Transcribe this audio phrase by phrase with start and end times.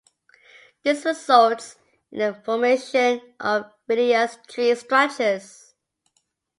[0.83, 1.75] This results
[2.11, 5.75] in the formation of villous tree structures.